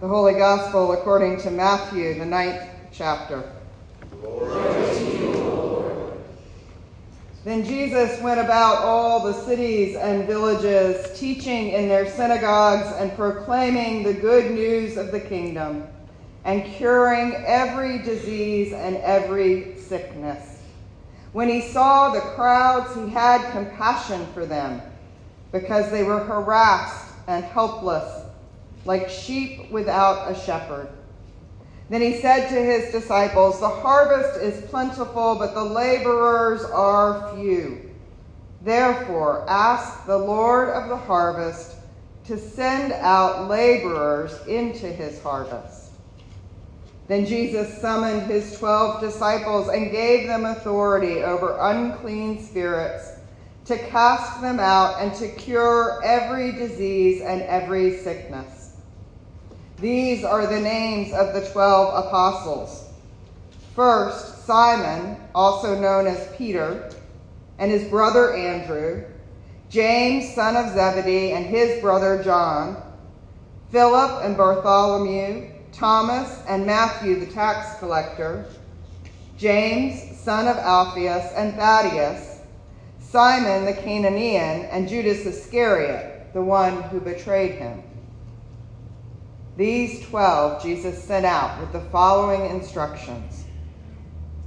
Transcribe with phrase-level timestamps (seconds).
[0.00, 2.62] The Holy Gospel according to Matthew, the ninth
[2.92, 3.42] chapter.
[7.44, 14.04] then Jesus went about all the cities and villages, teaching in their synagogues and proclaiming
[14.04, 15.88] the good news of the kingdom,
[16.44, 20.62] and curing every disease and every sickness.
[21.32, 24.80] When he saw the crowds, he had compassion for them,
[25.50, 28.27] because they were harassed and helpless
[28.88, 30.88] like sheep without a shepherd.
[31.90, 37.90] Then he said to his disciples, The harvest is plentiful, but the laborers are few.
[38.62, 41.76] Therefore, ask the Lord of the harvest
[42.24, 45.90] to send out laborers into his harvest.
[47.08, 53.12] Then Jesus summoned his twelve disciples and gave them authority over unclean spirits
[53.66, 58.57] to cast them out and to cure every disease and every sickness.
[59.80, 62.84] These are the names of the twelve apostles.
[63.76, 66.90] First, Simon, also known as Peter,
[67.58, 69.04] and his brother Andrew,
[69.70, 72.82] James, son of Zebedee, and his brother John,
[73.70, 78.46] Philip and Bartholomew, Thomas and Matthew, the tax collector,
[79.36, 82.40] James, son of Alphaeus, and Thaddaeus,
[82.98, 87.82] Simon the Cananaean, and Judas Iscariot, the one who betrayed him.
[89.58, 93.44] These twelve Jesus sent out with the following instructions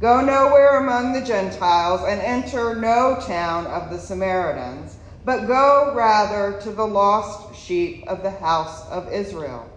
[0.00, 6.60] Go nowhere among the Gentiles and enter no town of the Samaritans, but go rather
[6.60, 9.68] to the lost sheep of the house of Israel.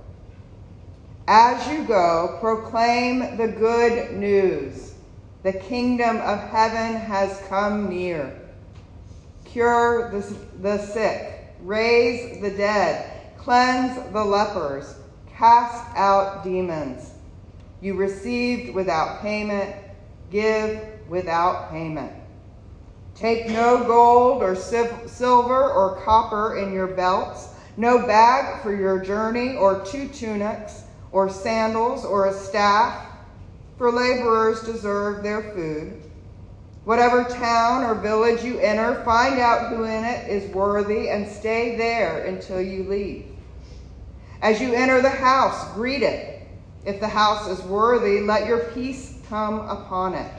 [1.27, 4.93] As you go, proclaim the good news.
[5.41, 8.39] The kingdom of heaven has come near.
[9.43, 14.93] Cure the, the sick, raise the dead, cleanse the lepers
[15.37, 17.11] cast out demons.
[17.81, 19.75] You received without payment,
[20.31, 22.13] give without payment.
[23.15, 29.55] Take no gold or silver or copper in your belts, no bag for your journey,
[29.57, 33.05] or two tunics, or sandals, or a staff,
[33.77, 36.01] for laborers deserve their food.
[36.85, 41.75] Whatever town or village you enter, find out who in it is worthy and stay
[41.75, 43.34] there until you leave.
[44.45, 46.47] As you enter the house, greet it.
[46.85, 50.31] If the house is worthy, let your peace come upon it.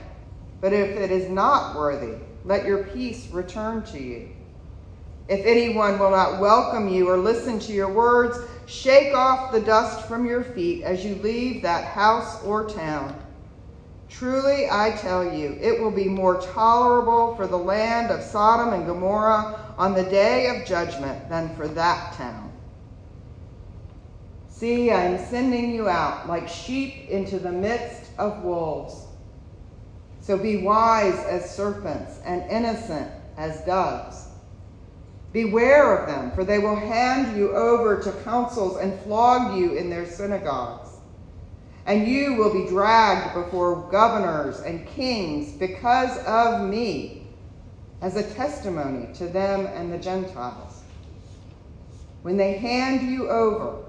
[0.60, 4.28] But if it is not worthy, let your peace return to you.
[5.26, 10.06] If anyone will not welcome you or listen to your words, shake off the dust
[10.06, 13.20] from your feet as you leave that house or town.
[14.08, 18.86] Truly, I tell you, it will be more tolerable for the land of Sodom and
[18.86, 22.45] Gomorrah on the day of judgment than for that town.
[24.58, 29.04] See, I am sending you out like sheep into the midst of wolves.
[30.22, 34.28] So be wise as serpents and innocent as doves.
[35.34, 39.90] Beware of them, for they will hand you over to councils and flog you in
[39.90, 40.88] their synagogues.
[41.84, 47.26] And you will be dragged before governors and kings because of me,
[48.00, 50.80] as a testimony to them and the Gentiles.
[52.22, 53.85] When they hand you over,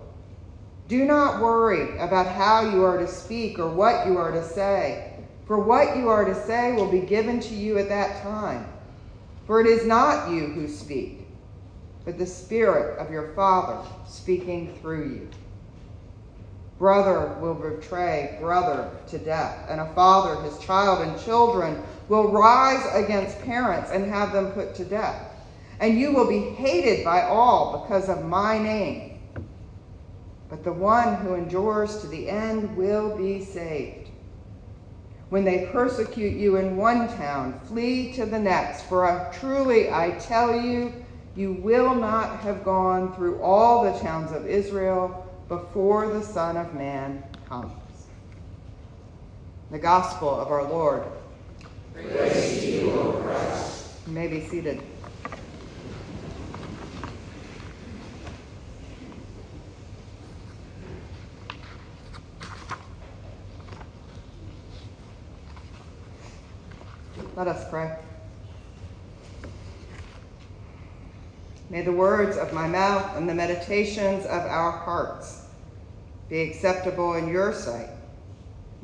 [0.87, 5.13] do not worry about how you are to speak or what you are to say,
[5.45, 8.65] for what you are to say will be given to you at that time.
[9.45, 11.27] For it is not you who speak,
[12.05, 15.29] but the Spirit of your Father speaking through you.
[16.77, 22.85] Brother will betray brother to death, and a father his child, and children will rise
[22.93, 25.33] against parents and have them put to death.
[25.79, 29.16] And you will be hated by all because of my name
[30.49, 34.09] but the one who endures to the end will be saved.
[35.29, 40.57] When they persecute you in one town, flee to the next, for truly I tell
[40.57, 40.93] you,
[41.35, 46.73] you will not have gone through all the towns of Israel before the Son of
[46.73, 47.71] Man comes.
[49.69, 51.03] The Gospel of our Lord.
[51.93, 54.07] Praise you, Christ.
[54.07, 54.81] You may be seated.
[67.37, 67.95] Let us pray.
[71.69, 75.45] May the words of my mouth and the meditations of our hearts
[76.29, 77.89] be acceptable in your sight,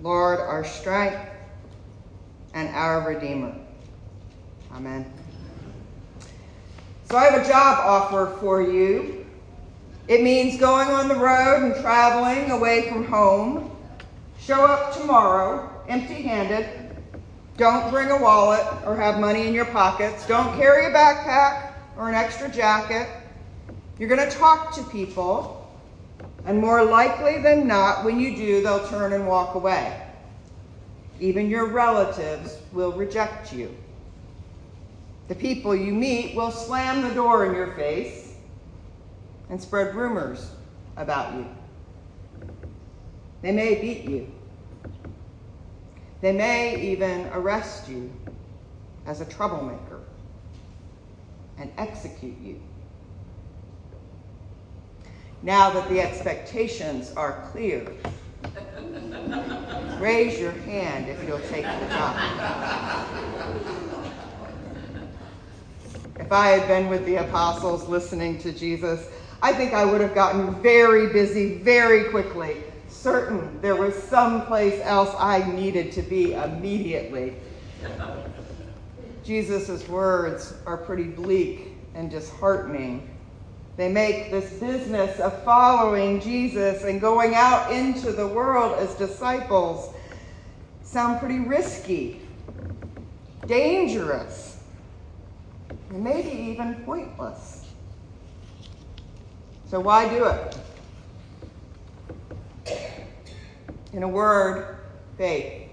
[0.03, 1.17] Lord, our strength
[2.53, 3.55] and our Redeemer.
[4.71, 5.11] Amen.
[7.09, 9.25] So I have a job offer for you.
[10.07, 13.75] It means going on the road and traveling away from home.
[14.39, 16.82] Show up tomorrow empty handed.
[17.57, 20.25] Don't bring a wallet or have money in your pockets.
[20.27, 23.07] Don't carry a backpack or an extra jacket.
[23.99, 25.71] You're going to talk to people,
[26.45, 30.01] and more likely than not, when you do, they'll turn and walk away.
[31.19, 33.75] Even your relatives will reject you.
[35.27, 38.33] The people you meet will slam the door in your face
[39.49, 40.49] and spread rumors
[40.97, 41.45] about you.
[43.41, 44.31] They may beat you.
[46.23, 48.09] They may even arrest you
[49.05, 49.99] as a troublemaker
[51.57, 52.61] and execute you.
[55.41, 57.85] Now that the expectations are clear,
[59.99, 62.15] raise your hand if you'll take the job.
[66.21, 69.09] If I had been with the apostles listening to Jesus,
[69.41, 72.63] I think I would have gotten very busy very quickly,
[73.03, 77.35] certain there was someplace else I needed to be immediately.
[79.25, 83.09] Jesus' words are pretty bleak and disheartening.
[83.75, 89.93] They make this business of following Jesus and going out into the world as disciples
[90.83, 92.21] sound pretty risky,
[93.47, 94.63] dangerous,
[95.89, 97.65] and maybe even pointless.
[99.65, 100.57] So, why do it?
[103.93, 104.77] In a word,
[105.17, 105.69] faith.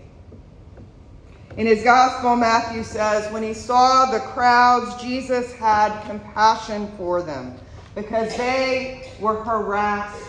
[1.57, 7.57] In his gospel, Matthew says, when he saw the crowds, Jesus had compassion for them
[7.95, 10.23] because they were harassed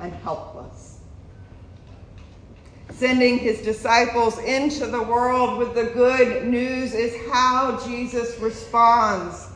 [0.00, 0.98] and helpless.
[2.90, 9.48] Sending his disciples into the world with the good news is how Jesus responds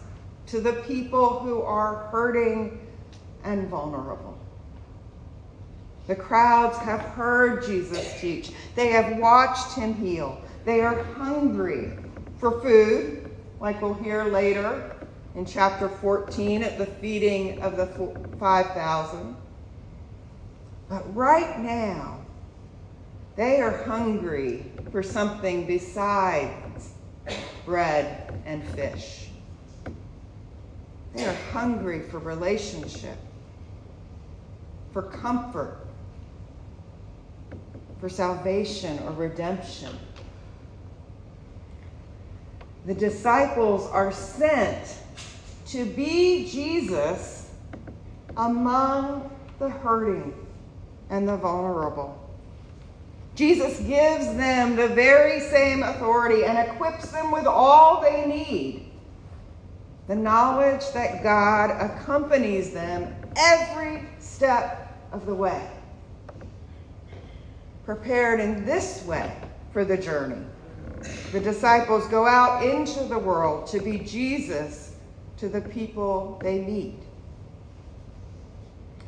[0.47, 2.81] to the people who are hurting
[3.45, 4.38] and vulnerable.
[6.08, 10.40] The crowds have heard Jesus teach, they have watched him heal.
[10.64, 11.99] They are hungry
[12.38, 14.96] for food, like we'll hear later
[15.34, 17.87] in chapter 14 at the feeding of the
[18.40, 19.37] 5,000.
[20.88, 22.22] But right now,
[23.37, 26.94] they are hungry for something besides
[27.66, 29.28] bread and fish.
[31.14, 33.19] They are hungry for relationship,
[34.93, 35.88] for comfort,
[38.00, 39.97] for salvation or redemption.
[42.87, 44.97] The disciples are sent
[45.67, 47.50] to be Jesus
[48.37, 50.35] among the hurting
[51.11, 52.17] and the vulnerable.
[53.35, 58.89] Jesus gives them the very same authority and equips them with all they need
[60.09, 65.71] the knowledge that God accompanies them every step of the way.
[67.88, 69.35] Prepared in this way
[69.73, 70.44] for the journey,
[71.32, 74.94] the disciples go out into the world to be Jesus
[75.38, 77.02] to the people they meet.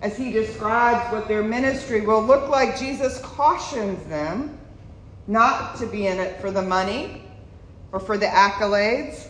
[0.01, 4.59] As he describes what their ministry will look like, Jesus cautions them
[5.27, 7.25] not to be in it for the money
[7.93, 9.29] or for the accolades.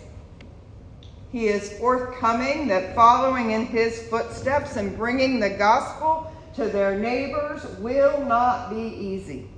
[1.32, 6.31] He is forthcoming that following in his footsteps and bringing the gospel
[6.61, 9.49] to their neighbors will not be easy.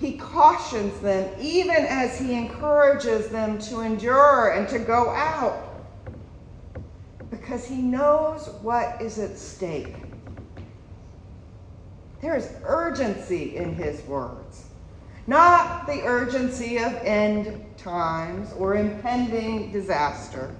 [0.00, 5.84] He cautions them even as he encourages them to endure and to go out
[7.30, 9.94] because he knows what is at stake.
[12.20, 14.64] There is urgency in his words,
[15.28, 20.52] not the urgency of end times or impending disaster,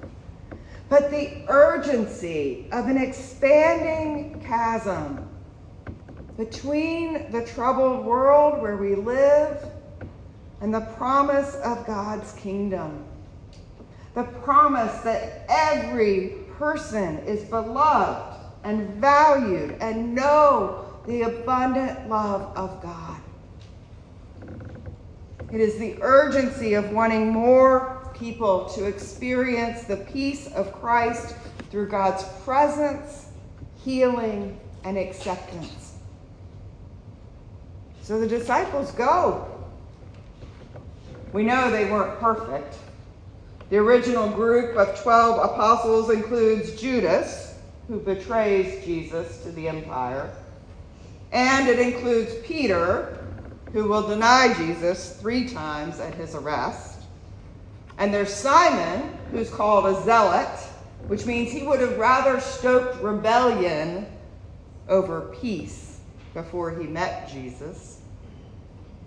[0.92, 5.26] but the urgency of an expanding chasm
[6.36, 9.70] between the troubled world where we live
[10.60, 13.06] and the promise of God's kingdom.
[14.12, 22.82] The promise that every person is beloved and valued and know the abundant love of
[22.82, 23.18] God.
[25.50, 31.34] It is the urgency of wanting more people to experience the peace of Christ
[31.72, 33.26] through God's presence,
[33.84, 35.96] healing, and acceptance.
[38.02, 39.48] So the disciples go.
[41.32, 42.76] We know they weren't perfect.
[43.70, 50.32] The original group of 12 apostles includes Judas, who betrays Jesus to the empire,
[51.32, 53.26] and it includes Peter,
[53.72, 56.91] who will deny Jesus three times at his arrest.
[58.02, 60.58] And there's Simon, who's called a zealot,
[61.06, 64.08] which means he would have rather stoked rebellion
[64.88, 66.00] over peace
[66.34, 68.00] before he met Jesus.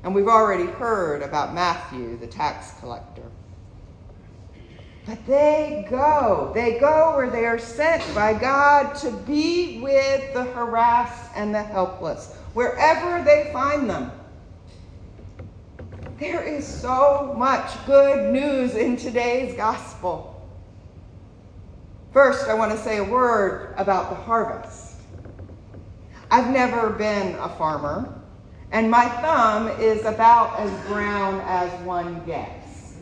[0.05, 3.29] And we've already heard about Matthew, the tax collector.
[5.05, 6.53] But they go.
[6.55, 11.63] They go where they are sent by God to be with the harassed and the
[11.63, 14.09] helpless, wherever they find them.
[16.17, 20.49] There is so much good news in today's gospel.
[22.13, 25.01] First, I want to say a word about the harvest.
[26.31, 28.17] I've never been a farmer,
[28.71, 32.95] and my thumb is about as brown as one gets.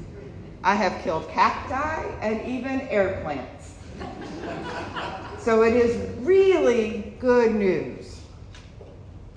[0.64, 3.76] I have killed cacti and even air plants.
[5.38, 8.22] So it is really good news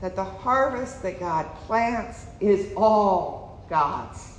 [0.01, 3.36] that the harvest that God plants is all
[3.69, 4.39] God's.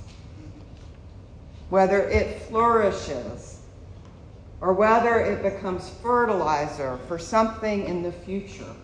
[1.70, 3.60] Whether it flourishes
[4.60, 8.74] or whether it becomes fertilizer for something in the future,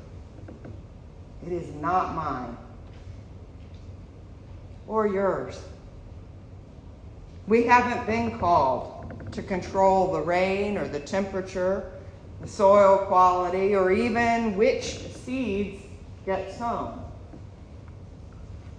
[1.45, 2.57] it is not mine
[4.87, 5.61] or yours.
[7.47, 11.93] We haven't been called to control the rain or the temperature,
[12.41, 15.83] the soil quality, or even which seeds
[16.25, 17.04] get sown.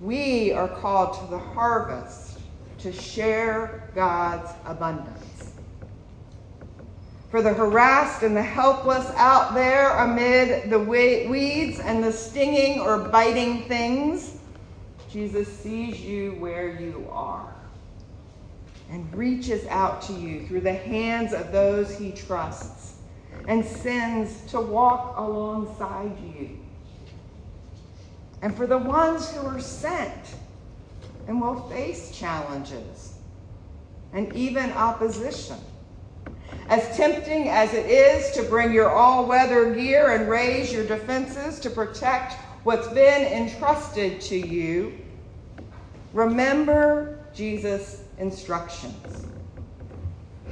[0.06, 2.38] We are called to the harvest
[2.78, 5.54] to share God's abundance.
[7.32, 13.00] For the harassed and the helpless out there amid the weeds and the stinging or
[13.00, 14.38] biting things,
[15.10, 17.52] Jesus sees you where you are
[18.92, 23.00] and reaches out to you through the hands of those he trusts
[23.48, 26.60] and sends to walk alongside you.
[28.46, 30.36] And for the ones who are sent
[31.28, 33.16] and will face challenges
[34.14, 35.58] and even opposition.
[36.70, 41.60] As tempting as it is to bring your all weather gear and raise your defenses
[41.62, 42.34] to protect
[42.64, 44.96] what's been entrusted to you,
[46.14, 49.26] remember Jesus' instructions.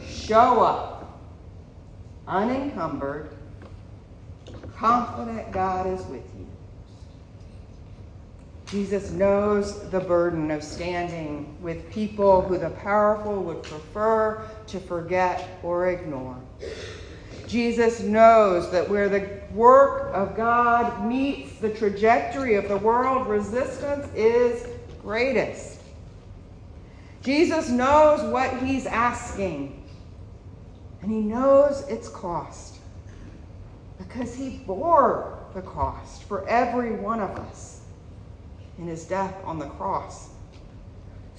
[0.10, 1.22] Show up
[2.28, 3.30] unencumbered,
[4.76, 6.33] confident God is with you.
[8.74, 15.60] Jesus knows the burden of standing with people who the powerful would prefer to forget
[15.62, 16.36] or ignore.
[17.46, 24.08] Jesus knows that where the work of God meets the trajectory of the world, resistance
[24.16, 24.68] is
[25.04, 25.80] greatest.
[27.22, 29.88] Jesus knows what he's asking,
[31.04, 32.80] and he knows its cost
[34.00, 37.83] because he bore the cost for every one of us
[38.78, 40.30] in his death on the cross.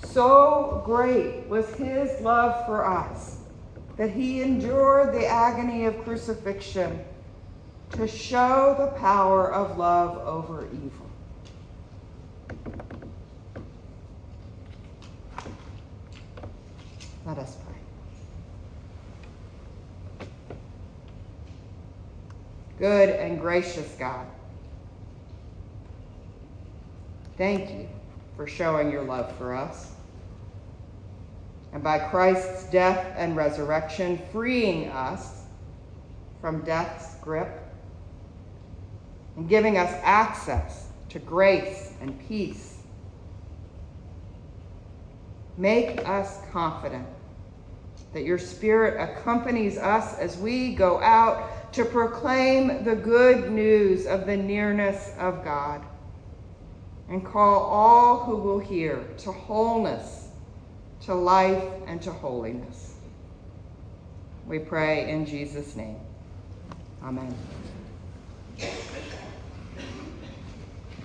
[0.04, 3.38] So great was his love for us
[3.96, 7.04] that he endured the agony of crucifixion
[7.90, 11.04] to show the power of love over evil.
[17.24, 17.56] Let us
[20.18, 20.26] pray.
[22.78, 24.26] Good and gracious God,
[27.36, 27.88] thank you
[28.36, 29.92] for showing your love for us.
[31.72, 35.42] And by Christ's death and resurrection, freeing us
[36.40, 37.60] from death's grip
[39.36, 42.74] and giving us access to grace and peace
[45.56, 47.06] Make us confident
[48.12, 54.26] that your Spirit accompanies us as we go out to proclaim the good news of
[54.26, 55.84] the nearness of God
[57.08, 60.28] and call all who will hear to wholeness,
[61.02, 62.94] to life, and to holiness.
[64.46, 65.96] We pray in Jesus' name.
[67.02, 67.34] Amen.